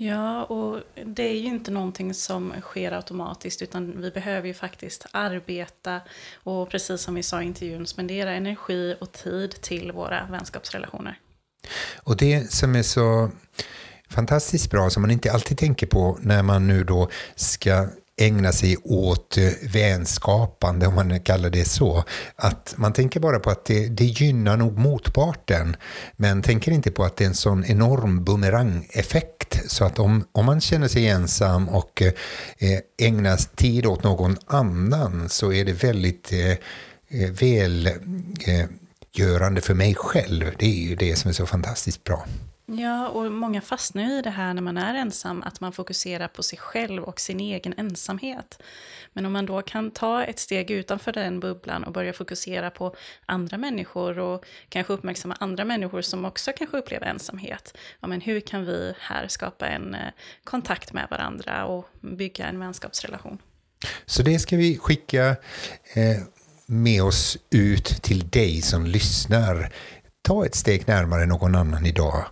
Ja, 0.00 0.44
och 0.44 0.80
det 1.04 1.22
är 1.22 1.38
ju 1.38 1.46
inte 1.46 1.70
någonting 1.70 2.14
som 2.14 2.52
sker 2.60 2.92
automatiskt 2.92 3.62
utan 3.62 4.00
vi 4.00 4.10
behöver 4.10 4.48
ju 4.48 4.54
faktiskt 4.54 5.06
arbeta 5.10 6.00
och 6.44 6.70
precis 6.70 7.00
som 7.00 7.14
vi 7.14 7.22
sa 7.22 7.42
i 7.42 7.44
intervjun 7.44 7.86
spendera 7.86 8.32
energi 8.32 8.96
och 9.00 9.12
tid 9.12 9.50
till 9.60 9.92
våra 9.92 10.26
vänskapsrelationer. 10.30 11.18
Och 11.96 12.16
det 12.16 12.52
som 12.52 12.76
är 12.76 12.82
så 12.82 13.30
fantastiskt 14.08 14.70
bra 14.70 14.90
som 14.90 15.02
man 15.02 15.10
inte 15.10 15.32
alltid 15.32 15.58
tänker 15.58 15.86
på 15.86 16.18
när 16.20 16.42
man 16.42 16.66
nu 16.66 16.84
då 16.84 17.08
ska 17.36 17.86
ägna 18.20 18.52
sig 18.52 18.76
åt 18.76 19.38
vänskapande, 19.62 20.86
om 20.86 20.94
man 20.94 21.20
kallar 21.20 21.50
det 21.50 21.64
så. 21.64 22.04
Att 22.36 22.74
man 22.76 22.92
tänker 22.92 23.20
bara 23.20 23.38
på 23.38 23.50
att 23.50 23.64
det, 23.64 23.88
det 23.88 24.04
gynnar 24.04 24.56
nog 24.56 24.78
motparten, 24.78 25.76
men 26.16 26.42
tänker 26.42 26.72
inte 26.72 26.90
på 26.90 27.04
att 27.04 27.16
det 27.16 27.24
är 27.24 27.28
en 27.28 27.34
sån 27.34 27.64
enorm 27.64 28.24
bumerangeffekt. 28.24 29.70
Så 29.70 29.84
att 29.84 29.98
om, 29.98 30.24
om 30.32 30.46
man 30.46 30.60
känner 30.60 30.88
sig 30.88 31.08
ensam 31.08 31.68
och 31.68 32.02
eh, 32.02 32.12
ägnar 32.98 33.56
tid 33.56 33.86
åt 33.86 34.02
någon 34.02 34.36
annan 34.46 35.28
så 35.28 35.52
är 35.52 35.64
det 35.64 35.72
väldigt 35.72 36.32
eh 36.32 36.56
välgörande 37.10 37.98
eh, 39.40 39.56
eh 39.56 39.62
för 39.62 39.74
mig 39.74 39.94
själv. 39.94 40.52
Det 40.58 40.66
är 40.66 40.88
ju 40.88 40.96
det 40.96 41.16
som 41.16 41.28
är 41.28 41.32
så 41.32 41.46
fantastiskt 41.46 42.04
bra. 42.04 42.26
Ja, 42.70 43.08
och 43.08 43.32
många 43.32 43.60
fastnar 43.60 44.02
ju 44.02 44.18
i 44.18 44.22
det 44.22 44.30
här 44.30 44.54
när 44.54 44.62
man 44.62 44.76
är 44.76 44.94
ensam, 44.94 45.42
att 45.42 45.60
man 45.60 45.72
fokuserar 45.72 46.28
på 46.28 46.42
sig 46.42 46.58
själv 46.58 47.02
och 47.02 47.20
sin 47.20 47.40
egen 47.40 47.74
ensamhet. 47.76 48.62
Men 49.12 49.26
om 49.26 49.32
man 49.32 49.46
då 49.46 49.62
kan 49.62 49.90
ta 49.90 50.24
ett 50.24 50.38
steg 50.38 50.70
utanför 50.70 51.12
den 51.12 51.40
bubblan 51.40 51.84
och 51.84 51.92
börja 51.92 52.12
fokusera 52.12 52.70
på 52.70 52.94
andra 53.26 53.58
människor 53.58 54.18
och 54.18 54.44
kanske 54.68 54.92
uppmärksamma 54.92 55.36
andra 55.40 55.64
människor 55.64 56.02
som 56.02 56.24
också 56.24 56.52
kanske 56.56 56.76
upplever 56.76 57.06
ensamhet. 57.06 57.76
Ja, 58.00 58.08
men 58.08 58.20
hur 58.20 58.40
kan 58.40 58.64
vi 58.64 58.94
här 58.98 59.28
skapa 59.28 59.66
en 59.66 59.94
eh, 59.94 60.00
kontakt 60.44 60.92
med 60.92 61.06
varandra 61.10 61.66
och 61.66 61.88
bygga 62.00 62.46
en 62.46 62.58
vänskapsrelation? 62.58 63.38
Så 64.06 64.22
det 64.22 64.38
ska 64.38 64.56
vi 64.56 64.78
skicka 64.78 65.36
eh, 65.94 66.22
med 66.66 67.02
oss 67.02 67.38
ut 67.50 67.84
till 68.02 68.28
dig 68.28 68.62
som 68.62 68.86
lyssnar 68.86 69.72
ta 70.28 70.46
ett 70.46 70.54
steg 70.54 70.88
närmare 70.88 71.26
någon 71.26 71.54
annan 71.54 71.86
idag. 71.86 72.24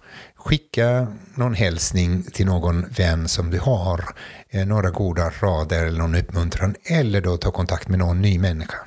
Skicka 0.47 1.07
någon 1.35 1.55
hälsning 1.55 2.23
till 2.23 2.47
någon 2.47 2.89
vän 2.89 3.29
som 3.29 3.51
du 3.51 3.59
har, 3.59 4.05
eh, 4.51 4.67
några 4.67 4.91
goda 4.91 5.31
rader 5.41 5.87
eller 5.87 5.99
någon 5.99 6.15
uppmuntran, 6.15 6.75
eller 6.85 7.21
då 7.21 7.37
ta 7.37 7.51
kontakt 7.51 7.89
med 7.89 7.99
någon 7.99 8.23
ny 8.23 8.39
människa. 8.39 8.79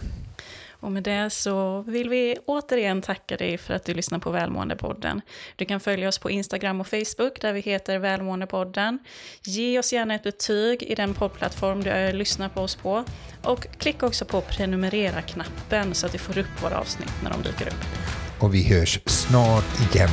Och 0.72 0.92
med 0.92 1.04
det 1.04 1.30
så 1.30 1.82
vill 1.82 2.10
vi 2.10 2.38
återigen 2.46 3.02
tacka 3.02 3.38
dig 3.38 3.58
för 3.58 3.74
att 3.74 3.86
du 3.86 3.94
lyssnar 3.94 4.20
på 4.20 4.32
Välmåendepodden. 4.32 5.22
Du 5.56 5.66
kan 5.66 5.80
följa 5.80 6.08
oss 6.08 6.20
på 6.20 6.30
Instagram 6.30 6.82
och 6.82 6.88
Facebook 6.88 7.42
där 7.42 7.54
vi 7.54 7.60
heter 7.60 8.00
Välmåendepodden. 8.00 9.00
Ge 9.44 9.80
oss 9.80 9.94
gärna 9.94 10.16
ett 10.16 10.24
betyg 10.24 10.84
i 10.84 10.96
den 10.96 11.14
poddplattform 11.14 11.84
du 11.84 11.90
eh, 11.90 12.14
lyssnar 12.14 12.50
på 12.50 12.62
oss 12.62 12.76
på. 12.76 13.04
Och 13.44 13.68
klicka 13.78 14.06
också 14.06 14.26
på 14.26 14.42
prenumerera-knappen 14.42 15.94
så 15.94 16.06
att 16.06 16.12
du 16.12 16.18
får 16.18 16.38
upp 16.38 16.64
våra 16.64 16.80
avsnitt 16.80 17.14
när 17.24 17.32
de 17.32 17.42
dyker 17.42 17.68
upp 17.68 17.86
och 18.40 18.54
vi 18.54 18.64
hörs 18.64 19.00
snart 19.06 19.96
igen. 19.96 20.10